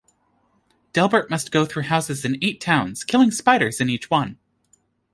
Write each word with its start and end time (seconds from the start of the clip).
Delbert 0.93 1.29
must 1.29 1.51
go 1.51 1.63
through 1.63 1.83
houses 1.83 2.25
in 2.25 2.39
eight 2.43 2.59
towns, 2.59 3.03
killing 3.03 3.29
spiders 3.29 3.79
in 3.79 3.87
each 3.87 4.09
one. 4.09 4.39